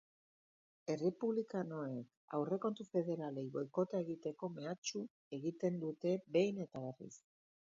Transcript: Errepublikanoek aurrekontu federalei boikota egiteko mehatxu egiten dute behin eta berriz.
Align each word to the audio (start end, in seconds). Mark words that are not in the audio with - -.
Errepublikanoek 0.93 2.17
aurrekontu 2.39 2.85
federalei 2.95 3.45
boikota 3.59 4.03
egiteko 4.07 4.51
mehatxu 4.57 5.03
egiten 5.41 5.79
dute 5.87 6.17
behin 6.39 6.65
eta 6.67 6.85
berriz. 6.89 7.13